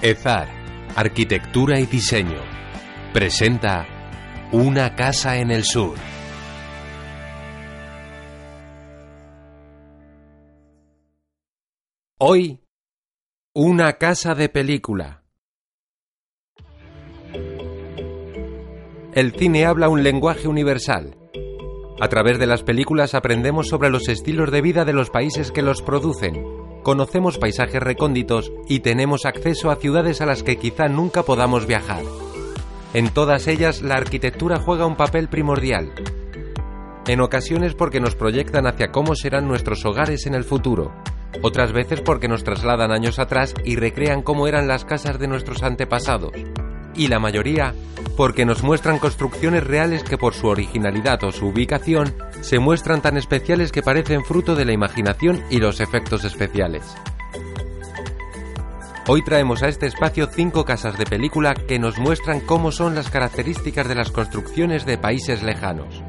EZAR, 0.00 0.48
Arquitectura 0.94 1.80
y 1.80 1.86
Diseño, 1.86 2.40
presenta 3.12 3.84
Una 4.52 4.94
casa 4.94 5.38
en 5.38 5.50
el 5.50 5.64
sur. 5.64 5.96
Hoy, 12.20 12.60
una 13.54 13.94
casa 13.94 14.36
de 14.36 14.48
película. 14.48 15.24
El 19.14 19.32
cine 19.32 19.66
habla 19.66 19.88
un 19.88 20.04
lenguaje 20.04 20.46
universal. 20.46 21.16
A 22.00 22.08
través 22.08 22.38
de 22.38 22.46
las 22.46 22.62
películas 22.62 23.14
aprendemos 23.14 23.66
sobre 23.66 23.90
los 23.90 24.08
estilos 24.08 24.52
de 24.52 24.62
vida 24.62 24.84
de 24.84 24.92
los 24.92 25.10
países 25.10 25.50
que 25.50 25.62
los 25.62 25.82
producen, 25.82 26.57
conocemos 26.88 27.36
paisajes 27.36 27.82
recónditos 27.82 28.50
y 28.66 28.80
tenemos 28.80 29.26
acceso 29.26 29.70
a 29.70 29.76
ciudades 29.76 30.22
a 30.22 30.24
las 30.24 30.42
que 30.42 30.56
quizá 30.56 30.88
nunca 30.88 31.22
podamos 31.22 31.66
viajar. 31.66 32.02
En 32.94 33.10
todas 33.10 33.46
ellas 33.46 33.82
la 33.82 33.96
arquitectura 33.96 34.58
juega 34.58 34.86
un 34.86 34.96
papel 34.96 35.28
primordial. 35.28 35.92
En 37.06 37.20
ocasiones 37.20 37.74
porque 37.74 38.00
nos 38.00 38.14
proyectan 38.14 38.66
hacia 38.66 38.90
cómo 38.90 39.16
serán 39.16 39.46
nuestros 39.46 39.84
hogares 39.84 40.24
en 40.24 40.32
el 40.32 40.44
futuro, 40.44 40.94
otras 41.42 41.72
veces 41.72 42.00
porque 42.00 42.26
nos 42.26 42.42
trasladan 42.42 42.90
años 42.90 43.18
atrás 43.18 43.52
y 43.66 43.76
recrean 43.76 44.22
cómo 44.22 44.48
eran 44.48 44.66
las 44.66 44.86
casas 44.86 45.18
de 45.18 45.28
nuestros 45.28 45.62
antepasados, 45.62 46.32
y 46.94 47.08
la 47.08 47.18
mayoría 47.18 47.74
porque 48.16 48.44
nos 48.44 48.62
muestran 48.62 48.98
construcciones 48.98 49.64
reales 49.64 50.02
que 50.02 50.18
por 50.18 50.34
su 50.34 50.48
originalidad 50.48 51.22
o 51.24 51.32
su 51.32 51.46
ubicación 51.46 52.14
se 52.40 52.58
muestran 52.58 53.02
tan 53.02 53.16
especiales 53.16 53.72
que 53.72 53.82
parecen 53.82 54.24
fruto 54.24 54.54
de 54.54 54.64
la 54.64 54.72
imaginación 54.72 55.42
y 55.50 55.58
los 55.58 55.80
efectos 55.80 56.24
especiales. 56.24 56.96
Hoy 59.06 59.22
traemos 59.22 59.62
a 59.62 59.68
este 59.68 59.86
espacio 59.86 60.26
cinco 60.26 60.64
casas 60.64 60.98
de 60.98 61.06
película 61.06 61.54
que 61.54 61.78
nos 61.78 61.98
muestran 61.98 62.40
cómo 62.40 62.72
son 62.72 62.94
las 62.94 63.10
características 63.10 63.88
de 63.88 63.94
las 63.94 64.10
construcciones 64.10 64.84
de 64.84 64.98
países 64.98 65.42
lejanos. 65.42 66.02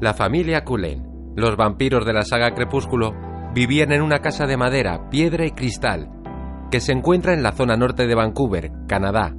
La 0.00 0.14
familia 0.14 0.64
Cullen 0.64 1.10
los 1.36 1.56
vampiros 1.56 2.04
de 2.04 2.12
la 2.12 2.22
saga 2.22 2.54
Crepúsculo 2.54 3.14
vivían 3.54 3.92
en 3.92 4.02
una 4.02 4.18
casa 4.18 4.46
de 4.46 4.56
madera, 4.56 5.08
piedra 5.10 5.46
y 5.46 5.52
cristal, 5.52 6.10
que 6.70 6.80
se 6.80 6.92
encuentra 6.92 7.32
en 7.32 7.42
la 7.42 7.52
zona 7.52 7.76
norte 7.76 8.06
de 8.06 8.14
Vancouver, 8.14 8.70
Canadá. 8.86 9.34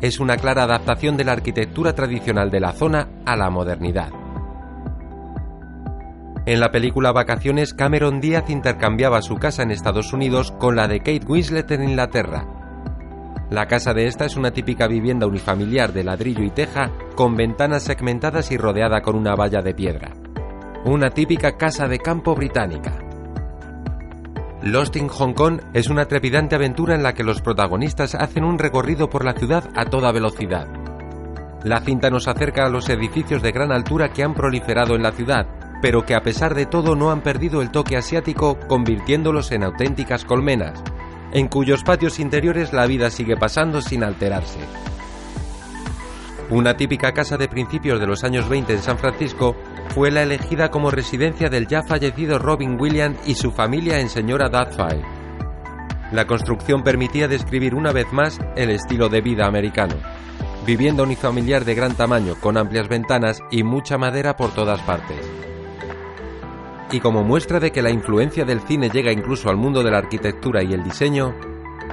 Es 0.00 0.20
una 0.20 0.36
clara 0.36 0.64
adaptación 0.64 1.16
de 1.16 1.24
la 1.24 1.32
arquitectura 1.32 1.94
tradicional 1.94 2.50
de 2.50 2.60
la 2.60 2.72
zona 2.72 3.08
a 3.24 3.36
la 3.36 3.50
modernidad. 3.50 4.10
En 6.46 6.60
la 6.60 6.70
película 6.70 7.12
Vacaciones, 7.12 7.74
Cameron 7.74 8.20
Díaz 8.20 8.48
intercambiaba 8.48 9.22
su 9.22 9.36
casa 9.36 9.62
en 9.62 9.70
Estados 9.70 10.12
Unidos 10.12 10.52
con 10.52 10.76
la 10.76 10.88
de 10.88 10.98
Kate 11.00 11.26
Winslet 11.26 11.70
en 11.70 11.90
Inglaterra. 11.90 12.46
La 13.50 13.66
casa 13.66 13.92
de 13.92 14.06
esta 14.06 14.24
es 14.24 14.36
una 14.36 14.50
típica 14.50 14.86
vivienda 14.88 15.26
unifamiliar 15.26 15.92
de 15.92 16.04
ladrillo 16.04 16.42
y 16.44 16.50
teja, 16.50 16.90
con 17.14 17.36
ventanas 17.36 17.82
segmentadas 17.82 18.50
y 18.50 18.56
rodeada 18.56 19.00
con 19.02 19.16
una 19.16 19.34
valla 19.34 19.62
de 19.62 19.74
piedra 19.74 20.12
una 20.84 21.10
típica 21.10 21.56
casa 21.56 21.88
de 21.88 21.98
campo 21.98 22.34
británica. 22.34 23.07
Lost 24.62 24.96
in 24.96 25.06
Hong 25.06 25.34
Kong 25.34 25.60
es 25.72 25.88
una 25.88 26.06
trepidante 26.06 26.56
aventura 26.56 26.96
en 26.96 27.04
la 27.04 27.14
que 27.14 27.22
los 27.22 27.40
protagonistas 27.40 28.16
hacen 28.16 28.42
un 28.42 28.58
recorrido 28.58 29.08
por 29.08 29.24
la 29.24 29.34
ciudad 29.34 29.70
a 29.76 29.84
toda 29.84 30.10
velocidad. 30.10 30.66
La 31.62 31.80
cinta 31.80 32.10
nos 32.10 32.26
acerca 32.26 32.66
a 32.66 32.68
los 32.68 32.88
edificios 32.88 33.40
de 33.40 33.52
gran 33.52 33.70
altura 33.70 34.12
que 34.12 34.24
han 34.24 34.34
proliferado 34.34 34.96
en 34.96 35.04
la 35.04 35.12
ciudad, 35.12 35.46
pero 35.80 36.04
que 36.04 36.16
a 36.16 36.22
pesar 36.22 36.56
de 36.56 36.66
todo 36.66 36.96
no 36.96 37.12
han 37.12 37.20
perdido 37.20 37.62
el 37.62 37.70
toque 37.70 37.96
asiático 37.96 38.58
convirtiéndolos 38.66 39.52
en 39.52 39.62
auténticas 39.62 40.24
colmenas, 40.24 40.82
en 41.32 41.46
cuyos 41.46 41.84
patios 41.84 42.18
interiores 42.18 42.72
la 42.72 42.86
vida 42.86 43.10
sigue 43.10 43.36
pasando 43.36 43.80
sin 43.80 44.02
alterarse. 44.02 44.58
Una 46.50 46.76
típica 46.76 47.12
casa 47.12 47.36
de 47.36 47.46
principios 47.46 48.00
de 48.00 48.06
los 48.06 48.24
años 48.24 48.48
20 48.48 48.72
en 48.72 48.82
San 48.82 48.98
Francisco 48.98 49.54
fue 49.98 50.12
la 50.12 50.22
elegida 50.22 50.70
como 50.70 50.92
residencia 50.92 51.48
del 51.48 51.66
ya 51.66 51.82
fallecido 51.82 52.38
Robin 52.38 52.80
Williams 52.80 53.18
y 53.26 53.34
su 53.34 53.50
familia 53.50 53.98
en 53.98 54.08
Señora 54.08 54.48
Doubtfire. 54.48 55.02
La 56.12 56.24
construcción 56.24 56.84
permitía 56.84 57.26
describir 57.26 57.74
una 57.74 57.90
vez 57.90 58.06
más 58.12 58.38
el 58.54 58.70
estilo 58.70 59.08
de 59.08 59.22
vida 59.22 59.46
americano. 59.46 59.96
Vivienda 60.64 61.02
unifamiliar 61.02 61.64
de 61.64 61.74
gran 61.74 61.96
tamaño, 61.96 62.36
con 62.40 62.56
amplias 62.56 62.86
ventanas 62.86 63.42
y 63.50 63.64
mucha 63.64 63.98
madera 63.98 64.36
por 64.36 64.54
todas 64.54 64.80
partes. 64.82 65.18
Y 66.92 67.00
como 67.00 67.24
muestra 67.24 67.58
de 67.58 67.72
que 67.72 67.82
la 67.82 67.90
influencia 67.90 68.44
del 68.44 68.60
cine 68.60 68.90
llega 68.90 69.10
incluso 69.10 69.50
al 69.50 69.56
mundo 69.56 69.82
de 69.82 69.90
la 69.90 69.98
arquitectura 69.98 70.62
y 70.62 70.74
el 70.74 70.84
diseño, 70.84 71.34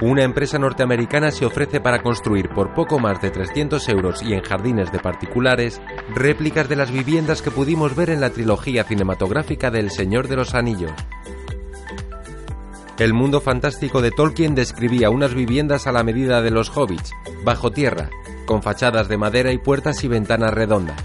una 0.02 0.24
empresa 0.24 0.58
norteamericana 0.58 1.30
se 1.30 1.46
ofrece 1.46 1.80
para 1.80 2.02
construir 2.02 2.50
por 2.50 2.74
poco 2.74 2.98
más 2.98 3.22
de 3.22 3.30
300 3.30 3.88
euros 3.88 4.22
y 4.22 4.34
en 4.34 4.42
jardines 4.42 4.92
de 4.92 4.98
particulares 4.98 5.80
réplicas 6.14 6.68
de 6.68 6.76
las 6.76 6.90
viviendas 6.90 7.40
que 7.40 7.50
pudimos 7.50 7.96
ver 7.96 8.10
en 8.10 8.20
la 8.20 8.30
trilogía 8.30 8.84
cinematográfica 8.84 9.70
del 9.70 9.90
Señor 9.90 10.28
de 10.28 10.36
los 10.36 10.54
Anillos. 10.54 10.92
El 12.98 13.14
mundo 13.14 13.40
fantástico 13.40 14.02
de 14.02 14.10
Tolkien 14.10 14.54
describía 14.54 15.10
unas 15.10 15.34
viviendas 15.34 15.86
a 15.86 15.92
la 15.92 16.02
medida 16.02 16.42
de 16.42 16.50
los 16.50 16.74
hobbits, 16.76 17.12
bajo 17.42 17.70
tierra, 17.70 18.10
con 18.44 18.62
fachadas 18.62 19.08
de 19.08 19.16
madera 19.16 19.52
y 19.52 19.58
puertas 19.58 20.04
y 20.04 20.08
ventanas 20.08 20.52
redondas. 20.52 21.02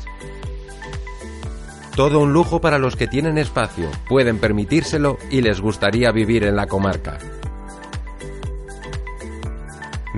Todo 1.95 2.19
un 2.19 2.33
lujo 2.33 2.61
para 2.61 2.77
los 2.77 2.95
que 2.95 3.07
tienen 3.07 3.37
espacio, 3.37 3.89
pueden 4.07 4.37
permitírselo 4.39 5.17
y 5.29 5.41
les 5.41 5.61
gustaría 5.61 6.11
vivir 6.11 6.43
en 6.43 6.55
la 6.55 6.67
comarca. 6.67 7.17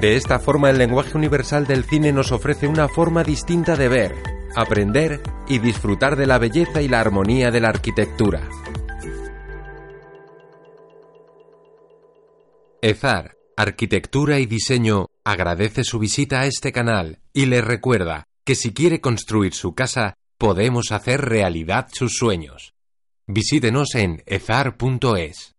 De 0.03 0.17
esta 0.17 0.37
forma 0.37 0.69
el 0.69 0.77
lenguaje 0.77 1.17
universal 1.17 1.65
del 1.65 1.85
cine 1.85 2.11
nos 2.11 2.33
ofrece 2.33 2.67
una 2.67 2.89
forma 2.89 3.23
distinta 3.23 3.77
de 3.77 3.87
ver, 3.87 4.13
aprender 4.53 5.21
y 5.47 5.59
disfrutar 5.59 6.17
de 6.17 6.27
la 6.27 6.39
belleza 6.39 6.81
y 6.81 6.89
la 6.89 6.99
armonía 6.99 7.51
de 7.51 7.61
la 7.61 7.69
arquitectura. 7.69 8.49
EZAR, 12.81 13.37
Arquitectura 13.55 14.39
y 14.39 14.45
Diseño, 14.45 15.07
agradece 15.23 15.85
su 15.85 15.99
visita 15.99 16.41
a 16.41 16.47
este 16.47 16.73
canal 16.73 17.19
y 17.31 17.45
le 17.45 17.61
recuerda 17.61 18.27
que 18.43 18.55
si 18.55 18.73
quiere 18.73 18.99
construir 18.99 19.53
su 19.53 19.73
casa, 19.73 20.17
podemos 20.37 20.91
hacer 20.91 21.21
realidad 21.21 21.87
sus 21.93 22.17
sueños. 22.17 22.73
Visítenos 23.25 23.95
en 23.95 24.21
ezar.es. 24.25 25.52